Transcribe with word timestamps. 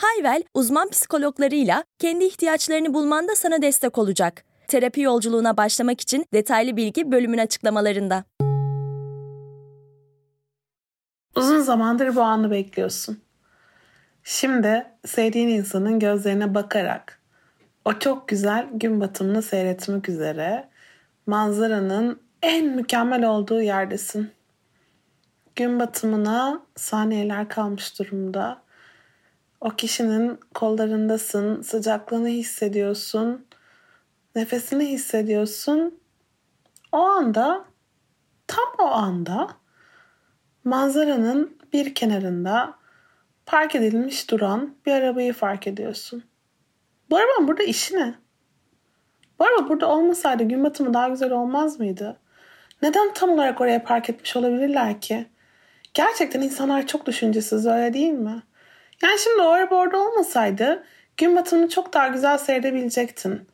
Hayvel, 0.00 0.42
uzman 0.54 0.88
psikologlarıyla 0.88 1.84
kendi 1.98 2.24
ihtiyaçlarını 2.24 2.94
bulmanda 2.94 3.36
sana 3.36 3.62
destek 3.62 3.98
olacak. 3.98 4.44
Terapi 4.68 5.00
yolculuğuna 5.00 5.56
başlamak 5.56 6.00
için 6.00 6.26
detaylı 6.32 6.76
bilgi 6.76 7.12
bölümün 7.12 7.38
açıklamalarında. 7.38 8.24
Uzun 11.36 11.60
zamandır 11.60 12.16
bu 12.16 12.22
anı 12.22 12.50
bekliyorsun. 12.50 13.20
Şimdi 14.24 14.86
sevdiğin 15.06 15.48
insanın 15.48 15.98
gözlerine 15.98 16.54
bakarak 16.54 17.20
o 17.84 17.98
çok 17.98 18.28
güzel 18.28 18.68
gün 18.72 19.00
batımını 19.00 19.42
seyretmek 19.42 20.08
üzere 20.08 20.68
manzaranın 21.26 22.20
en 22.42 22.66
mükemmel 22.66 23.24
olduğu 23.24 23.62
yerdesin. 23.62 24.30
Gün 25.56 25.80
batımına 25.80 26.62
saniyeler 26.76 27.48
kalmış 27.48 27.98
durumda. 27.98 28.67
O 29.60 29.70
kişinin 29.70 30.40
kollarındasın, 30.54 31.62
sıcaklığını 31.62 32.28
hissediyorsun, 32.28 33.46
nefesini 34.34 34.84
hissediyorsun. 34.84 36.00
O 36.92 36.98
anda, 36.98 37.64
tam 38.46 38.66
o 38.78 38.84
anda 38.84 39.48
manzaranın 40.64 41.58
bir 41.72 41.94
kenarında 41.94 42.74
park 43.46 43.74
edilmiş 43.74 44.30
duran 44.30 44.74
bir 44.86 44.92
arabayı 44.92 45.32
fark 45.32 45.66
ediyorsun. 45.66 46.24
Bu 47.10 47.16
arabanın 47.16 47.48
burada 47.48 47.62
işi 47.62 47.96
ne? 47.96 48.14
Bu 49.38 49.44
araba 49.44 49.68
burada 49.68 49.86
olmasaydı 49.86 50.42
gün 50.42 50.64
batımı 50.64 50.94
daha 50.94 51.08
güzel 51.08 51.32
olmaz 51.32 51.78
mıydı? 51.78 52.20
Neden 52.82 53.12
tam 53.14 53.30
olarak 53.30 53.60
oraya 53.60 53.84
park 53.84 54.10
etmiş 54.10 54.36
olabilirler 54.36 55.00
ki? 55.00 55.26
Gerçekten 55.94 56.40
insanlar 56.40 56.86
çok 56.86 57.06
düşüncesiz 57.06 57.66
öyle 57.66 57.92
değil 57.92 58.12
mi? 58.12 58.42
Yani 59.02 59.18
şimdi 59.18 59.42
o 59.42 59.48
araba 59.48 59.74
orada 59.74 59.98
olmasaydı 59.98 60.84
gün 61.16 61.36
batımını 61.36 61.68
çok 61.68 61.92
daha 61.92 62.08
güzel 62.08 62.38
seyredebilecektin. 62.38 63.48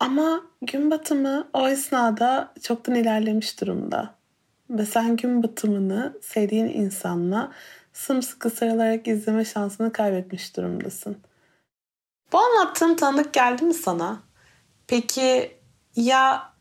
Ama 0.00 0.40
gün 0.62 0.90
batımı 0.90 1.48
o 1.52 1.68
esnada 1.68 2.52
çoktan 2.62 2.94
ilerlemiş 2.94 3.60
durumda. 3.60 4.14
Ve 4.70 4.86
sen 4.86 5.16
gün 5.16 5.42
batımını 5.42 6.18
sevdiğin 6.22 6.68
insanla 6.68 7.52
sımsıkı 7.92 8.50
sarılarak 8.50 9.08
izleme 9.08 9.44
şansını 9.44 9.92
kaybetmiş 9.92 10.56
durumdasın. 10.56 11.16
Bu 12.32 12.38
anlattığım 12.38 12.96
tanıdık 12.96 13.32
geldi 13.32 13.64
mi 13.64 13.74
sana? 13.74 14.22
Peki 14.86 15.56
ya 15.96 16.52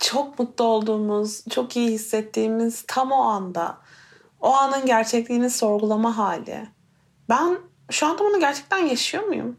çok 0.00 0.38
mutlu 0.38 0.64
olduğumuz, 0.64 1.44
çok 1.50 1.76
iyi 1.76 1.90
hissettiğimiz 1.90 2.84
tam 2.86 3.12
o 3.12 3.22
anda 3.22 3.78
o 4.44 4.54
anın 4.54 4.86
gerçekliğini 4.86 5.50
sorgulama 5.50 6.16
hali. 6.18 6.68
Ben 7.28 7.58
şu 7.90 8.06
anda 8.06 8.24
bunu 8.24 8.40
gerçekten 8.40 8.78
yaşıyor 8.78 9.24
muyum? 9.24 9.56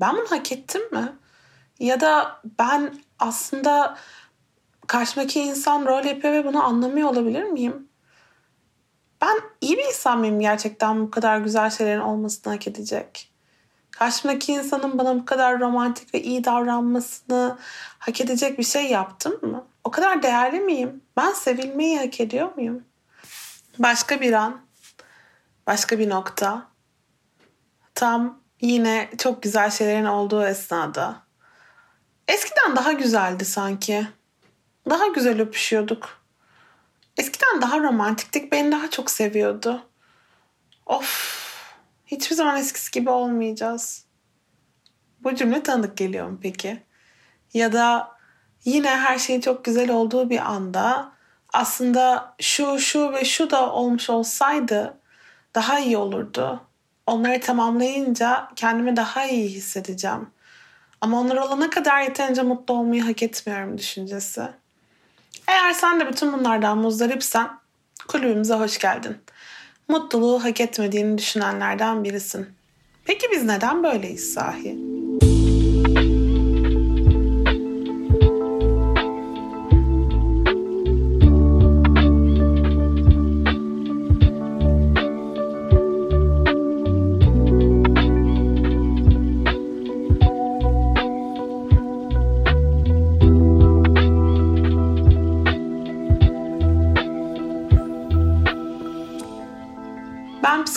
Ben 0.00 0.16
bunu 0.16 0.30
hak 0.30 0.52
ettim 0.52 0.82
mi? 0.92 1.12
Ya 1.78 2.00
da 2.00 2.40
ben 2.58 2.94
aslında 3.18 3.96
karşımdaki 4.86 5.40
insan 5.40 5.86
rol 5.86 6.04
yapıyor 6.04 6.34
ve 6.34 6.44
bunu 6.44 6.64
anlamıyor 6.64 7.08
olabilir 7.08 7.42
miyim? 7.42 7.88
Ben 9.22 9.38
iyi 9.60 9.78
bir 9.78 9.84
insan 9.84 10.18
mıyım 10.18 10.40
gerçekten 10.40 11.00
bu 11.00 11.10
kadar 11.10 11.38
güzel 11.38 11.70
şeylerin 11.70 12.00
olmasını 12.00 12.52
hak 12.52 12.68
edecek? 12.68 13.32
Karşımdaki 13.90 14.52
insanın 14.52 14.98
bana 14.98 15.16
bu 15.18 15.24
kadar 15.24 15.60
romantik 15.60 16.14
ve 16.14 16.22
iyi 16.22 16.44
davranmasını 16.44 17.58
hak 17.98 18.20
edecek 18.20 18.58
bir 18.58 18.64
şey 18.64 18.90
yaptım 18.90 19.38
mı? 19.42 19.64
O 19.84 19.90
kadar 19.90 20.22
değerli 20.22 20.60
miyim? 20.60 21.02
Ben 21.16 21.32
sevilmeyi 21.32 21.98
hak 21.98 22.20
ediyor 22.20 22.54
muyum? 22.56 22.84
Başka 23.82 24.20
bir 24.20 24.32
an, 24.32 24.60
başka 25.66 25.98
bir 25.98 26.10
nokta. 26.10 26.68
Tam 27.94 28.42
yine 28.60 29.10
çok 29.18 29.42
güzel 29.42 29.70
şeylerin 29.70 30.04
olduğu 30.04 30.44
esnada. 30.44 31.22
Eskiden 32.28 32.76
daha 32.76 32.92
güzeldi 32.92 33.44
sanki. 33.44 34.06
Daha 34.90 35.06
güzel 35.06 35.40
öpüşüyorduk. 35.40 36.22
Eskiden 37.16 37.62
daha 37.62 37.78
romantiktik. 37.78 38.52
Beni 38.52 38.72
daha 38.72 38.90
çok 38.90 39.10
seviyordu. 39.10 39.82
Of. 40.86 41.42
Hiçbir 42.06 42.36
zaman 42.36 42.56
eskisi 42.56 42.90
gibi 42.90 43.10
olmayacağız. 43.10 44.04
Bu 45.20 45.34
cümle 45.34 45.62
tanıdık 45.62 45.96
geliyor 45.96 46.28
mu 46.28 46.38
peki? 46.42 46.82
Ya 47.54 47.72
da 47.72 48.16
yine 48.64 48.96
her 48.96 49.18
şey 49.18 49.40
çok 49.40 49.64
güzel 49.64 49.90
olduğu 49.90 50.30
bir 50.30 50.50
anda 50.50 51.12
aslında 51.52 52.34
şu 52.40 52.78
şu 52.78 53.12
ve 53.12 53.24
şu 53.24 53.50
da 53.50 53.72
olmuş 53.72 54.10
olsaydı 54.10 54.98
daha 55.54 55.78
iyi 55.78 55.96
olurdu. 55.96 56.60
Onları 57.06 57.40
tamamlayınca 57.40 58.48
kendimi 58.56 58.96
daha 58.96 59.26
iyi 59.26 59.48
hissedeceğim. 59.48 60.30
Ama 61.00 61.20
onlar 61.20 61.36
olana 61.36 61.70
kadar 61.70 62.00
yeterince 62.00 62.42
mutlu 62.42 62.74
olmayı 62.74 63.02
hak 63.02 63.22
etmiyorum 63.22 63.78
düşüncesi. 63.78 64.42
Eğer 65.48 65.72
sen 65.72 66.00
de 66.00 66.08
bütün 66.08 66.32
bunlardan 66.32 66.78
muzdaripsen 66.78 67.50
kulübümüze 68.08 68.54
hoş 68.54 68.78
geldin. 68.78 69.16
Mutluluğu 69.88 70.44
hak 70.44 70.60
etmediğini 70.60 71.18
düşünenlerden 71.18 72.04
birisin. 72.04 72.48
Peki 73.04 73.26
biz 73.32 73.44
neden 73.44 73.82
böyleyiz 73.82 74.32
sahi? 74.34 74.91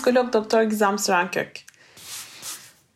Psikolog 0.05 0.33
doktor 0.33 0.61
Gizem 0.61 0.99
Sürenkök. 0.99 1.65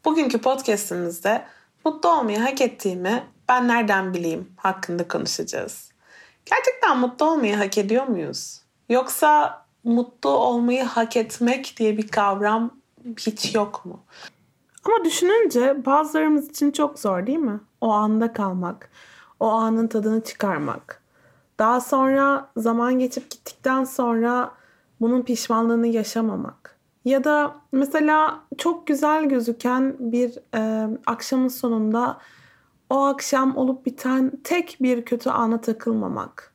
Bugünkü 0.06 0.42
podcastimizde 0.42 1.46
mutlu 1.86 2.10
olmayı 2.10 2.40
hak 2.40 2.62
ettiğimi 2.62 3.24
ben 3.50 3.68
nereden 3.68 4.14
bileyim 4.14 4.52
hakkında 4.58 5.08
konuşacağız. 5.08 5.92
Gerçekten 6.46 6.98
mutlu 6.98 7.26
olmayı 7.26 7.56
hak 7.56 7.78
ediyor 7.78 8.08
muyuz? 8.08 8.62
Yoksa 8.90 9.62
mutlu 9.84 10.30
olmayı 10.30 10.84
hak 10.84 11.18
etmek 11.18 11.76
diye 11.78 11.98
bir 11.98 12.08
kavram 12.08 12.72
hiç 13.18 13.56
yok 13.56 13.86
mu? 13.86 14.00
Ama 14.84 15.06
düşününce 15.06 15.86
bazılarımız 15.86 16.50
için 16.50 16.72
çok 16.72 17.00
zor 17.00 17.28
değil 17.28 17.40
mi? 17.40 17.60
O 17.82 17.90
anda 17.90 18.34
kalmak, 18.34 18.90
o 19.40 19.48
anın 19.48 19.88
tadını 19.88 20.24
çıkarmak. 20.24 21.04
Daha 21.60 21.82
sonra 21.82 22.50
zaman 22.58 23.00
geçip 23.00 23.30
gittikten 23.30 23.84
sonra 23.84 24.52
bunun 25.02 25.22
pişmanlığını 25.22 25.88
yaşamamak. 25.88 26.79
Ya 27.10 27.24
da 27.24 27.56
mesela 27.72 28.44
çok 28.58 28.88
güzel 28.88 29.26
gözüken 29.26 29.96
bir 30.00 30.38
e, 30.56 30.90
akşamın 31.06 31.48
sonunda 31.48 32.18
o 32.90 33.04
akşam 33.04 33.58
olup 33.58 33.86
biten 33.86 34.32
tek 34.44 34.78
bir 34.82 35.06
kötü 35.06 35.30
ana 35.30 35.62
takılmamak. 35.62 36.54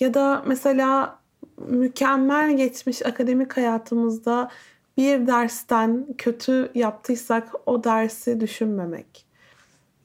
Ya 0.00 0.14
da 0.14 0.42
mesela 0.46 1.18
mükemmel 1.58 2.56
geçmiş 2.56 3.06
akademik 3.06 3.56
hayatımızda 3.56 4.50
bir 4.96 5.26
dersten 5.26 6.06
kötü 6.18 6.70
yaptıysak 6.74 7.52
o 7.66 7.84
dersi 7.84 8.40
düşünmemek. 8.40 9.26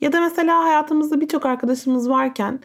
Ya 0.02 0.14
da 0.14 0.22
mesela 0.22 0.64
hayatımızda 0.64 1.22
birçok 1.22 1.46
arkadaşımız 1.46 2.10
varken 2.10 2.60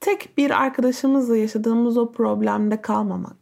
tek 0.00 0.38
bir 0.38 0.62
arkadaşımızla 0.62 1.36
yaşadığımız 1.36 1.96
o 1.96 2.12
problemde 2.12 2.82
kalmamak. 2.82 3.41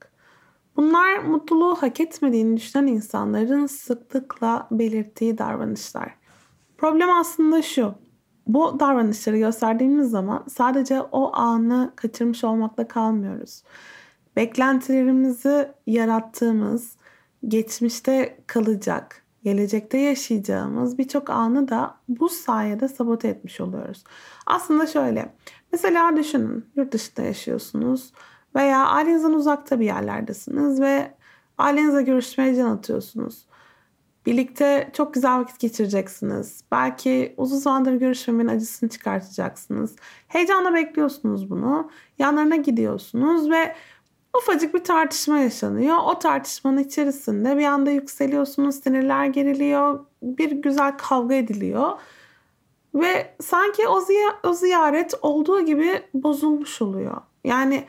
Bunlar 0.77 1.19
mutluluğu 1.19 1.75
hak 1.75 2.01
etmediğini 2.01 2.57
düşünen 2.57 2.87
insanların 2.87 3.67
sıklıkla 3.67 4.69
belirttiği 4.71 5.39
davranışlar. 5.39 6.15
Problem 6.79 7.11
aslında 7.11 7.63
şu. 7.63 7.95
Bu 8.47 8.81
davranışları 8.81 9.39
gösterdiğimiz 9.39 10.11
zaman 10.11 10.45
sadece 10.49 11.01
o 11.01 11.37
anı 11.37 11.93
kaçırmış 11.97 12.45
olmakla 12.45 12.89
kalmıyoruz. 12.89 13.63
Beklentilerimizi 14.37 15.69
yarattığımız, 15.87 16.97
geçmişte 17.49 18.39
kalacak, 18.47 19.25
gelecekte 19.45 19.99
yaşayacağımız 19.99 20.99
birçok 20.99 21.31
anı 21.31 21.69
da 21.69 21.95
bu 22.09 22.29
sayede 22.29 22.89
sabote 22.89 23.29
etmiş 23.29 23.61
oluyoruz. 23.61 24.05
Aslında 24.47 24.87
şöyle. 24.87 25.35
Mesela 25.73 26.17
düşünün 26.17 26.67
yurt 26.77 26.93
dışında 26.93 27.27
yaşıyorsunuz 27.27 28.13
veya 28.55 28.87
ailenizden 28.87 29.33
uzakta 29.33 29.81
bir 29.81 29.85
yerlerdesiniz 29.85 30.81
ve 30.81 31.15
ailenizle 31.59 32.03
görüşmeye 32.03 32.55
can 32.55 32.71
atıyorsunuz. 32.71 33.47
Birlikte 34.27 34.91
çok 34.93 35.15
güzel 35.15 35.39
vakit 35.39 35.59
geçireceksiniz. 35.59 36.65
Belki 36.73 37.35
uzun 37.37 37.57
zamandır 37.57 37.93
görüşmemenin 37.93 38.49
acısını 38.49 38.89
çıkartacaksınız. 38.89 39.97
Heyecanla 40.29 40.75
bekliyorsunuz 40.75 41.51
bunu. 41.51 41.91
Yanlarına 42.19 42.57
gidiyorsunuz 42.57 43.51
ve 43.51 43.75
ufacık 44.37 44.75
bir 44.75 44.85
tartışma 44.85 45.39
yaşanıyor. 45.39 45.97
O 46.05 46.19
tartışmanın 46.19 46.79
içerisinde 46.79 47.59
bir 47.59 47.65
anda 47.65 47.91
yükseliyorsunuz, 47.91 48.75
sinirler 48.75 49.27
geriliyor, 49.27 50.05
bir 50.23 50.51
güzel 50.51 50.99
kavga 50.99 51.35
ediliyor. 51.35 51.93
Ve 52.95 53.35
sanki 53.41 53.89
o, 53.89 54.01
ziy- 54.01 54.35
o 54.45 54.53
ziyaret 54.53 55.15
olduğu 55.23 55.61
gibi 55.61 56.03
bozulmuş 56.15 56.83
oluyor. 56.83 57.21
Yani 57.45 57.85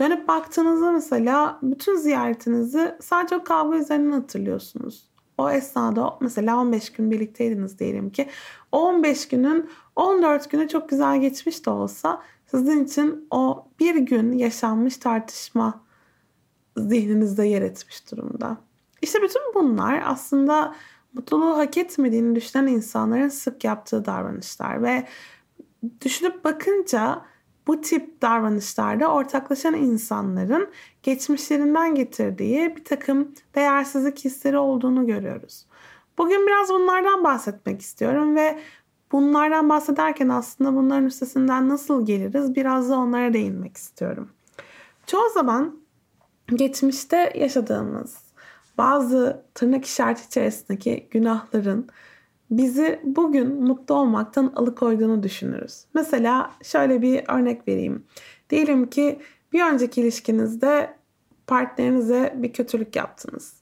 dönüp 0.00 0.28
baktığınızda 0.28 0.92
mesela 0.92 1.58
bütün 1.62 1.96
ziyaretinizi 1.96 2.94
sadece 3.00 3.36
o 3.36 3.44
kavga 3.44 3.76
üzerinden 3.76 4.12
hatırlıyorsunuz. 4.12 5.08
O 5.38 5.50
esnada 5.50 6.18
mesela 6.20 6.56
15 6.60 6.92
gün 6.92 7.10
birlikteydiniz 7.10 7.78
diyelim 7.78 8.10
ki. 8.10 8.28
O 8.72 8.80
15 8.80 9.28
günün 9.28 9.70
14 9.96 10.50
günü 10.50 10.68
çok 10.68 10.88
güzel 10.88 11.20
geçmiş 11.20 11.66
de 11.66 11.70
olsa 11.70 12.22
sizin 12.46 12.84
için 12.84 13.26
o 13.30 13.66
bir 13.80 13.94
gün 13.94 14.32
yaşanmış 14.32 14.96
tartışma 14.96 15.80
zihninizde 16.76 17.46
yer 17.46 17.62
etmiş 17.62 18.12
durumda. 18.12 18.56
İşte 19.02 19.22
bütün 19.22 19.42
bunlar 19.54 20.02
aslında 20.06 20.74
mutluluğu 21.12 21.56
hak 21.56 21.78
etmediğini 21.78 22.36
düşünen 22.36 22.66
insanların 22.66 23.28
sık 23.28 23.64
yaptığı 23.64 24.04
davranışlar 24.04 24.82
ve 24.82 25.06
düşünüp 26.04 26.44
bakınca 26.44 27.22
bu 27.66 27.80
tip 27.80 28.22
davranışlarda 28.22 29.12
ortaklaşan 29.12 29.74
insanların 29.74 30.70
geçmişlerinden 31.02 31.94
getirdiği 31.94 32.76
bir 32.76 32.84
takım 32.84 33.34
değersizlik 33.54 34.24
hisleri 34.24 34.58
olduğunu 34.58 35.06
görüyoruz. 35.06 35.66
Bugün 36.18 36.46
biraz 36.46 36.68
bunlardan 36.68 37.24
bahsetmek 37.24 37.80
istiyorum 37.80 38.36
ve 38.36 38.58
bunlardan 39.12 39.68
bahsederken 39.68 40.28
aslında 40.28 40.74
bunların 40.74 41.06
üstesinden 41.06 41.68
nasıl 41.68 42.06
geliriz 42.06 42.54
biraz 42.54 42.90
da 42.90 42.96
onlara 42.98 43.32
değinmek 43.32 43.76
istiyorum. 43.76 44.30
Çoğu 45.06 45.30
zaman 45.34 45.76
geçmişte 46.54 47.32
yaşadığımız 47.34 48.16
bazı 48.78 49.42
tırnak 49.54 49.84
işareti 49.84 50.26
içerisindeki 50.26 51.08
günahların 51.10 51.88
bizi 52.50 53.00
bugün 53.04 53.64
mutlu 53.64 53.94
olmaktan 53.94 54.52
alıkoyduğunu 54.56 55.22
düşünürüz. 55.22 55.84
Mesela 55.94 56.50
şöyle 56.62 57.02
bir 57.02 57.24
örnek 57.28 57.68
vereyim. 57.68 58.04
Diyelim 58.50 58.90
ki 58.90 59.18
bir 59.52 59.62
önceki 59.72 60.00
ilişkinizde 60.00 60.96
partnerinize 61.46 62.34
bir 62.36 62.52
kötülük 62.52 62.96
yaptınız. 62.96 63.54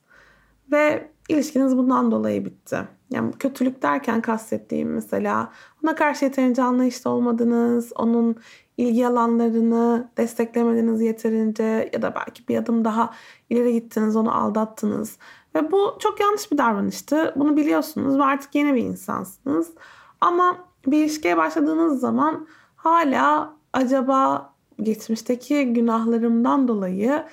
Ve 0.72 1.08
ilişkiniz 1.28 1.76
bundan 1.76 2.10
dolayı 2.10 2.44
bitti. 2.44 2.78
Yani 3.10 3.32
kötülük 3.32 3.82
derken 3.82 4.20
kastettiğim 4.20 4.92
mesela 4.92 5.52
ona 5.84 5.94
karşı 5.94 6.24
yeterince 6.24 6.62
anlayışlı 6.62 7.10
olmadınız, 7.10 7.92
onun 7.96 8.36
ilgi 8.76 9.06
alanlarını 9.06 10.08
desteklemediniz 10.16 11.00
yeterince 11.00 11.90
ya 11.92 12.02
da 12.02 12.14
belki 12.14 12.48
bir 12.48 12.56
adım 12.56 12.84
daha 12.84 13.14
ileri 13.50 13.72
gittiniz, 13.72 14.16
onu 14.16 14.34
aldattınız. 14.36 15.18
Ve 15.56 15.72
bu 15.72 15.96
çok 15.98 16.20
yanlış 16.20 16.52
bir 16.52 16.58
davranıştı. 16.58 17.32
Bunu 17.36 17.56
biliyorsunuz 17.56 18.18
ve 18.18 18.22
artık 18.22 18.54
yeni 18.54 18.74
bir 18.74 18.82
insansınız. 18.82 19.70
Ama 20.20 20.68
bir 20.86 20.98
ilişkiye 20.98 21.36
başladığınız 21.36 22.00
zaman 22.00 22.46
hala 22.76 23.56
acaba 23.72 24.52
geçmişteki 24.82 25.72
günahlarımdan 25.72 26.68
dolayı 26.68 27.24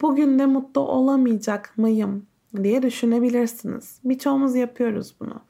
bugün 0.00 0.38
de 0.38 0.46
mutlu 0.46 0.80
olamayacak 0.80 1.72
mıyım 1.76 2.26
diye 2.62 2.82
düşünebilirsiniz. 2.82 4.00
Birçoğumuz 4.04 4.54
yapıyoruz 4.54 5.14
bunu. 5.20 5.40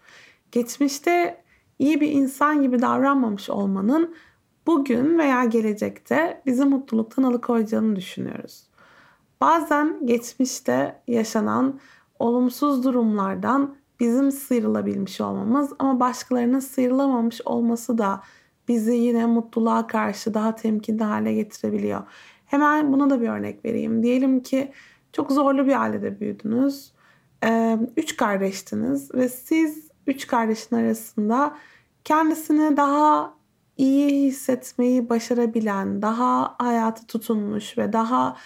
Geçmişte 0.53 1.43
iyi 1.79 2.01
bir 2.01 2.11
insan 2.11 2.63
gibi 2.63 2.83
davranmamış 2.83 3.51
olmanın 3.51 4.15
bugün 4.67 5.19
veya 5.19 5.45
gelecekte 5.45 6.43
bizi 6.47 6.65
mutluluktan 6.65 7.23
alıkoyacağını 7.23 7.97
düşünüyoruz. 7.97 8.63
Bazen 9.41 10.07
geçmişte 10.07 11.03
yaşanan 11.09 11.81
olumsuz 12.21 12.85
durumlardan 12.85 13.77
bizim 14.01 14.33
sıyrılabilmiş 14.33 15.21
olmamız 15.21 15.73
ama 15.79 16.01
başkalarının 16.01 16.61
sıyrılamamış 16.61 17.41
olması 17.45 17.99
da 17.99 18.23
bizi 18.69 18.95
yine 18.95 19.27
mutluluğa 19.27 19.87
karşı 19.87 20.35
daha 20.35 20.55
temkinli 20.55 21.05
hale 21.05 21.35
getirebiliyor. 21.35 22.03
Hemen 22.47 22.93
buna 22.93 23.11
da 23.11 23.21
bir 23.21 23.29
örnek 23.29 23.65
vereyim. 23.65 24.03
Diyelim 24.03 24.43
ki 24.43 24.73
çok 25.13 25.33
zorlu 25.33 25.67
bir 25.67 25.81
ailede 25.83 26.21
büyüdünüz. 26.21 26.93
Üç 27.97 28.17
kardeştiniz 28.17 29.15
ve 29.15 29.29
siz 29.29 29.89
üç 30.07 30.27
kardeşin 30.27 30.77
arasında 30.77 31.57
kendisini 32.05 32.77
daha 32.77 33.35
iyi 33.77 34.27
hissetmeyi 34.27 35.09
başarabilen, 35.09 36.03
daha 36.03 36.55
hayatı 36.59 37.07
tutunmuş 37.07 37.79
ve 37.79 37.93
daha 37.93 38.37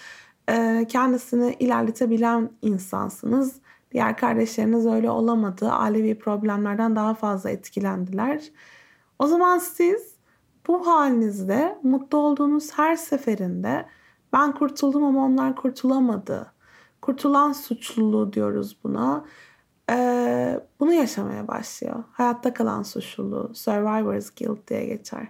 kendisini 0.87 1.55
ilerletebilen 1.59 2.49
insansınız. 2.61 3.55
Diğer 3.95 4.17
kardeşleriniz 4.17 4.85
öyle 4.85 5.09
olamadı. 5.09 5.69
Ailevi 5.69 6.19
problemlerden 6.19 6.95
daha 6.95 7.13
fazla 7.13 7.49
etkilendiler. 7.49 8.51
O 9.19 9.27
zaman 9.27 9.57
siz 9.57 10.15
bu 10.67 10.87
halinizde 10.87 11.79
mutlu 11.83 12.17
olduğunuz 12.17 12.71
her 12.77 12.95
seferinde 12.95 13.85
ben 14.33 14.51
kurtuldum 14.51 15.03
ama 15.03 15.25
onlar 15.25 15.55
kurtulamadı. 15.55 16.53
Kurtulan 17.01 17.51
suçluluğu 17.51 18.33
diyoruz 18.33 18.77
buna. 18.83 19.25
Ee, 19.91 20.59
bunu 20.79 20.93
yaşamaya 20.93 21.47
başlıyor. 21.47 22.03
Hayatta 22.11 22.53
kalan 22.53 22.83
suçluluğu, 22.83 23.51
survivor's 23.53 24.31
guilt 24.35 24.67
diye 24.67 24.85
geçer. 24.85 25.27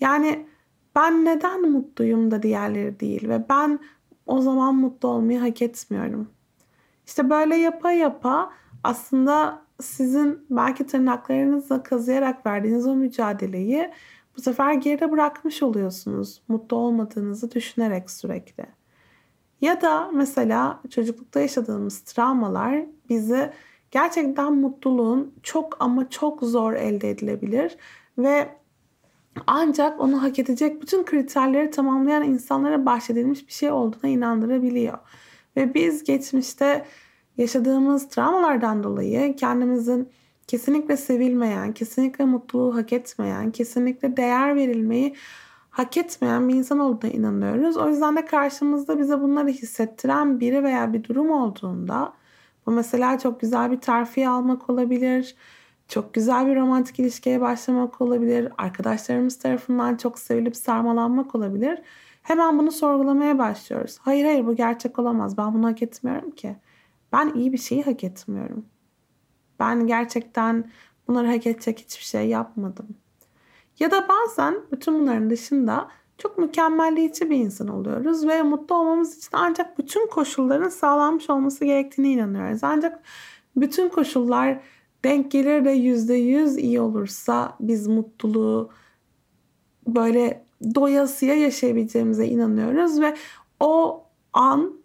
Yani 0.00 0.48
ben 0.96 1.24
neden 1.24 1.70
mutluyum 1.70 2.30
da 2.30 2.42
diğerleri 2.42 3.00
değil 3.00 3.28
ve 3.28 3.48
ben 3.48 3.80
o 4.26 4.40
zaman 4.40 4.74
mutlu 4.74 5.08
olmayı 5.08 5.38
hak 5.40 5.62
etmiyorum. 5.62 6.37
İşte 7.08 7.30
böyle 7.30 7.56
yapa 7.56 7.92
yapa 7.92 8.52
aslında 8.84 9.62
sizin 9.80 10.46
belki 10.50 10.86
tırnaklarınızla 10.86 11.82
kazıyarak 11.82 12.46
verdiğiniz 12.46 12.86
o 12.86 12.94
mücadeleyi 12.94 13.90
bu 14.36 14.42
sefer 14.42 14.72
geride 14.72 15.12
bırakmış 15.12 15.62
oluyorsunuz. 15.62 16.42
Mutlu 16.48 16.76
olmadığınızı 16.76 17.50
düşünerek 17.50 18.10
sürekli. 18.10 18.66
Ya 19.60 19.80
da 19.80 20.10
mesela 20.14 20.80
çocuklukta 20.90 21.40
yaşadığımız 21.40 22.00
travmalar 22.00 22.82
bizi 23.08 23.50
gerçekten 23.90 24.52
mutluluğun 24.52 25.34
çok 25.42 25.76
ama 25.80 26.10
çok 26.10 26.42
zor 26.42 26.72
elde 26.72 27.10
edilebilir 27.10 27.76
ve 28.18 28.48
ancak 29.46 30.00
onu 30.00 30.22
hak 30.22 30.38
edecek 30.38 30.82
bütün 30.82 31.04
kriterleri 31.04 31.70
tamamlayan 31.70 32.22
insanlara 32.22 32.86
bahşedilmiş 32.86 33.46
bir 33.48 33.52
şey 33.52 33.70
olduğuna 33.70 34.10
inandırabiliyor. 34.10 34.98
Ve 35.58 35.74
biz 35.74 36.04
geçmişte 36.04 36.84
yaşadığımız 37.36 38.08
travmalardan 38.08 38.82
dolayı 38.82 39.36
kendimizin 39.36 40.08
kesinlikle 40.46 40.96
sevilmeyen, 40.96 41.72
kesinlikle 41.72 42.24
mutluluğu 42.24 42.76
hak 42.76 42.92
etmeyen, 42.92 43.50
kesinlikle 43.50 44.16
değer 44.16 44.56
verilmeyi 44.56 45.16
hak 45.70 45.96
etmeyen 45.96 46.48
bir 46.48 46.54
insan 46.54 46.78
olduğuna 46.78 47.10
inanıyoruz. 47.10 47.76
O 47.76 47.88
yüzden 47.88 48.16
de 48.16 48.24
karşımızda 48.24 48.98
bize 48.98 49.20
bunları 49.20 49.48
hissettiren 49.48 50.40
biri 50.40 50.64
veya 50.64 50.92
bir 50.92 51.04
durum 51.04 51.30
olduğunda 51.30 52.12
bu 52.66 52.70
mesela 52.70 53.18
çok 53.18 53.40
güzel 53.40 53.70
bir 53.70 53.80
terfi 53.80 54.28
almak 54.28 54.70
olabilir. 54.70 55.36
Çok 55.88 56.14
güzel 56.14 56.46
bir 56.46 56.56
romantik 56.56 56.98
ilişkiye 56.98 57.40
başlamak 57.40 58.00
olabilir. 58.00 58.48
Arkadaşlarımız 58.58 59.38
tarafından 59.38 59.96
çok 59.96 60.18
sevilip 60.18 60.56
sarmalanmak 60.56 61.34
olabilir. 61.34 61.78
Hemen 62.28 62.58
bunu 62.58 62.72
sorgulamaya 62.72 63.38
başlıyoruz. 63.38 63.98
Hayır 64.00 64.24
hayır 64.24 64.46
bu 64.46 64.56
gerçek 64.56 64.98
olamaz. 64.98 65.38
Ben 65.38 65.54
bunu 65.54 65.66
hak 65.66 65.82
etmiyorum 65.82 66.30
ki. 66.30 66.56
Ben 67.12 67.32
iyi 67.34 67.52
bir 67.52 67.58
şeyi 67.58 67.82
hak 67.82 68.04
etmiyorum. 68.04 68.66
Ben 69.60 69.86
gerçekten 69.86 70.70
bunları 71.08 71.26
hak 71.26 71.46
edecek 71.46 71.78
hiçbir 71.78 72.04
şey 72.04 72.28
yapmadım. 72.28 72.88
Ya 73.78 73.90
da 73.90 74.08
bazen 74.08 74.54
bütün 74.72 75.00
bunların 75.00 75.30
dışında 75.30 75.88
çok 76.18 76.38
mükemmelliyetçi 76.38 77.30
bir 77.30 77.36
insan 77.36 77.68
oluyoruz 77.68 78.26
ve 78.26 78.42
mutlu 78.42 78.74
olmamız 78.74 79.18
için 79.18 79.30
ancak 79.32 79.78
bütün 79.78 80.06
koşulların 80.06 80.68
sağlanmış 80.68 81.30
olması 81.30 81.64
gerektiğine 81.64 82.12
inanıyoruz. 82.12 82.64
Ancak 82.64 83.02
bütün 83.56 83.88
koşullar 83.88 84.60
denk 85.04 85.30
gelir 85.30 85.64
de 85.64 85.70
yüzde 85.70 86.14
yüz 86.14 86.58
iyi 86.58 86.80
olursa 86.80 87.56
biz 87.60 87.86
mutluluğu 87.86 88.70
böyle 89.86 90.47
doyasıya 90.74 91.34
yaşayabileceğimize 91.34 92.26
inanıyoruz 92.26 93.00
ve 93.00 93.16
o 93.60 94.04
an 94.32 94.78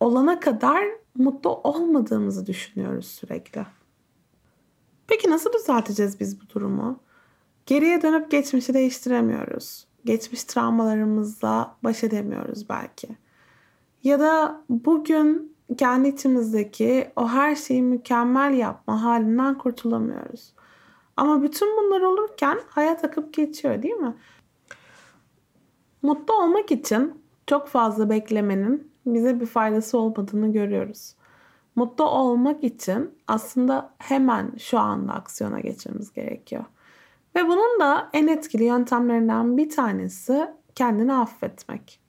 olana 0.00 0.40
kadar 0.40 0.84
mutlu 1.14 1.50
olmadığımızı 1.50 2.46
düşünüyoruz 2.46 3.06
sürekli. 3.06 3.66
Peki 5.06 5.30
nasıl 5.30 5.52
düzelteceğiz 5.52 6.20
biz 6.20 6.40
bu 6.40 6.54
durumu? 6.54 7.00
Geriye 7.66 8.02
dönüp 8.02 8.30
geçmişi 8.30 8.74
değiştiremiyoruz. 8.74 9.86
Geçmiş 10.04 10.44
travmalarımızla 10.44 11.76
baş 11.84 12.04
edemiyoruz 12.04 12.68
belki. 12.68 13.08
Ya 14.04 14.20
da 14.20 14.62
bugün 14.68 15.56
kendi 15.78 16.08
içimizdeki 16.08 17.10
o 17.16 17.28
her 17.28 17.56
şeyi 17.56 17.82
mükemmel 17.82 18.54
yapma 18.54 19.02
halinden 19.02 19.58
kurtulamıyoruz. 19.58 20.52
Ama 21.16 21.42
bütün 21.42 21.76
bunlar 21.76 22.00
olurken 22.00 22.60
hayat 22.68 23.04
akıp 23.04 23.34
geçiyor 23.34 23.82
değil 23.82 23.94
mi? 23.94 24.14
Mutlu 26.02 26.34
olmak 26.34 26.70
için 26.70 27.22
çok 27.46 27.68
fazla 27.68 28.10
beklemenin 28.10 28.92
bize 29.06 29.40
bir 29.40 29.46
faydası 29.46 29.98
olmadığını 29.98 30.52
görüyoruz. 30.52 31.14
Mutlu 31.76 32.04
olmak 32.04 32.64
için 32.64 33.18
aslında 33.28 33.94
hemen 33.98 34.52
şu 34.58 34.78
anda 34.78 35.12
aksiyona 35.12 35.60
geçmemiz 35.60 36.12
gerekiyor. 36.12 36.64
Ve 37.36 37.46
bunun 37.46 37.80
da 37.80 38.10
en 38.12 38.26
etkili 38.26 38.64
yöntemlerinden 38.64 39.56
bir 39.56 39.70
tanesi 39.70 40.46
kendini 40.74 41.12
affetmek. 41.12 42.00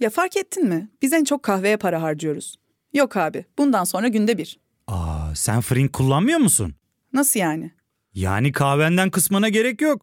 Ya 0.00 0.10
fark 0.10 0.36
ettin 0.36 0.68
mi? 0.68 0.88
Biz 1.02 1.12
en 1.12 1.24
çok 1.24 1.42
kahveye 1.42 1.76
para 1.76 2.02
harcıyoruz. 2.02 2.56
Yok 2.92 3.16
abi, 3.16 3.44
bundan 3.58 3.84
sonra 3.84 4.08
günde 4.08 4.38
bir. 4.38 4.60
Aa, 4.86 5.34
sen 5.34 5.60
Frink 5.60 5.92
kullanmıyor 5.92 6.38
musun? 6.38 6.74
Nasıl 7.12 7.40
yani? 7.40 7.70
Yani 8.14 8.52
kahvenden 8.52 9.10
kısmına 9.10 9.48
gerek 9.48 9.80
yok. 9.82 10.02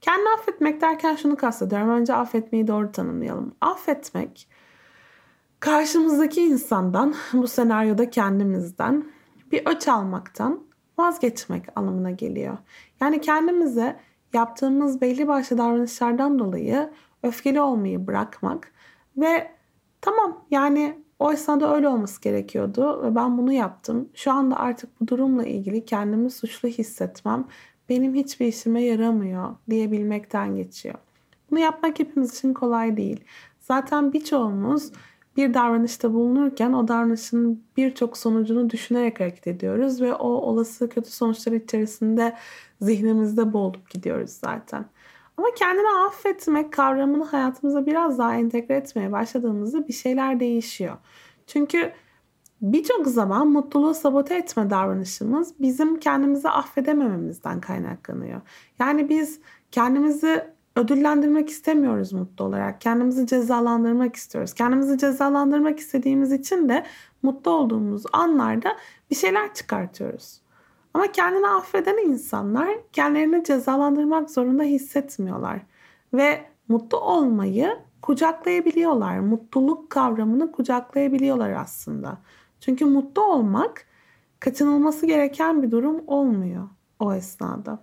Kendini 0.00 0.28
affetmek 0.28 0.80
derken 0.80 1.16
şunu 1.16 1.36
kastediyorum. 1.36 1.88
Önce 1.88 2.14
affetmeyi 2.14 2.66
doğru 2.66 2.92
tanımlayalım. 2.92 3.54
Affetmek 3.60 4.48
karşımızdaki 5.60 6.42
insandan, 6.42 7.14
bu 7.32 7.48
senaryoda 7.48 8.10
kendimizden 8.10 9.04
bir 9.52 9.66
öç 9.66 9.88
almaktan 9.88 10.60
vazgeçmek 10.98 11.64
anlamına 11.76 12.10
geliyor. 12.10 12.58
Yani 13.00 13.20
kendimize 13.20 13.96
yaptığımız 14.32 15.00
belli 15.00 15.28
başlı 15.28 15.58
davranışlardan 15.58 16.38
dolayı 16.38 16.90
öfkeli 17.22 17.60
olmayı 17.60 18.06
bırakmak 18.06 18.72
ve 19.16 19.50
tamam 20.00 20.44
yani 20.50 21.04
o 21.18 21.32
esnada 21.32 21.74
öyle 21.74 21.88
olması 21.88 22.20
gerekiyordu 22.20 23.02
ve 23.02 23.14
ben 23.14 23.38
bunu 23.38 23.52
yaptım. 23.52 24.08
Şu 24.14 24.32
anda 24.32 24.56
artık 24.56 25.00
bu 25.00 25.08
durumla 25.08 25.44
ilgili 25.44 25.84
kendimi 25.84 26.30
suçlu 26.30 26.68
hissetmem 26.68 27.46
benim 27.88 28.14
hiçbir 28.14 28.46
işime 28.46 28.82
yaramıyor 28.82 29.54
diyebilmekten 29.70 30.56
geçiyor. 30.56 30.94
Bunu 31.50 31.60
yapmak 31.60 31.98
hepimiz 31.98 32.34
için 32.34 32.54
kolay 32.54 32.96
değil. 32.96 33.24
Zaten 33.60 34.12
birçoğumuz 34.12 34.92
bir 35.36 35.54
davranışta 35.54 36.12
bulunurken 36.12 36.72
o 36.72 36.88
davranışın 36.88 37.64
birçok 37.76 38.16
sonucunu 38.16 38.70
düşünerek 38.70 39.20
hareket 39.20 39.46
ediyoruz 39.46 40.00
ve 40.00 40.14
o 40.14 40.28
olası 40.28 40.88
kötü 40.88 41.10
sonuçlar 41.10 41.52
içerisinde 41.52 42.36
zihnimizde 42.80 43.52
boğulup 43.52 43.90
gidiyoruz 43.90 44.30
zaten. 44.30 44.84
Ama 45.36 45.48
kendini 45.56 45.88
affetmek 46.06 46.72
kavramını 46.72 47.24
hayatımıza 47.24 47.86
biraz 47.86 48.18
daha 48.18 48.34
entegre 48.34 48.74
etmeye 48.74 49.12
başladığımızda 49.12 49.88
bir 49.88 49.92
şeyler 49.92 50.40
değişiyor. 50.40 50.96
Çünkü 51.46 51.92
birçok 52.62 53.06
zaman 53.06 53.48
mutluluğu 53.48 53.94
sabote 53.94 54.34
etme 54.34 54.70
davranışımız 54.70 55.54
bizim 55.60 56.00
kendimizi 56.00 56.48
affedemememizden 56.48 57.60
kaynaklanıyor. 57.60 58.40
Yani 58.78 59.08
biz 59.08 59.40
kendimizi 59.70 60.44
ödüllendirmek 60.76 61.50
istemiyoruz 61.50 62.12
mutlu 62.12 62.44
olarak. 62.44 62.80
Kendimizi 62.80 63.26
cezalandırmak 63.26 64.16
istiyoruz. 64.16 64.54
Kendimizi 64.54 64.98
cezalandırmak 64.98 65.78
istediğimiz 65.78 66.32
için 66.32 66.68
de 66.68 66.86
mutlu 67.22 67.50
olduğumuz 67.50 68.02
anlarda 68.12 68.76
bir 69.10 69.16
şeyler 69.16 69.54
çıkartıyoruz. 69.54 70.40
Ama 70.94 71.12
kendini 71.12 71.48
affeden 71.48 71.96
insanlar 71.96 72.68
kendilerini 72.92 73.44
cezalandırmak 73.44 74.30
zorunda 74.30 74.62
hissetmiyorlar. 74.62 75.60
Ve 76.14 76.44
mutlu 76.68 77.00
olmayı 77.00 77.78
kucaklayabiliyorlar. 78.02 79.18
Mutluluk 79.18 79.90
kavramını 79.90 80.52
kucaklayabiliyorlar 80.52 81.50
aslında. 81.50 82.18
Çünkü 82.60 82.84
mutlu 82.84 83.22
olmak 83.22 83.86
kaçınılması 84.40 85.06
gereken 85.06 85.62
bir 85.62 85.70
durum 85.70 86.00
olmuyor 86.06 86.68
o 87.00 87.14
esnada. 87.14 87.78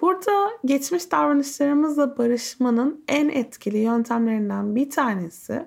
Burada 0.00 0.50
geçmiş 0.64 1.12
davranışlarımızla 1.12 2.18
barışmanın 2.18 3.04
en 3.08 3.28
etkili 3.28 3.78
yöntemlerinden 3.78 4.74
bir 4.74 4.90
tanesi 4.90 5.66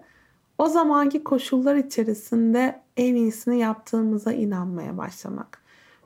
o 0.58 0.68
zamanki 0.68 1.24
koşullar 1.24 1.76
içerisinde 1.76 2.82
en 2.98 3.16
iyisini 3.16 3.60
yaptığımıza 3.60 4.32
inanmaya 4.34 4.98
başlamak. 4.98 5.62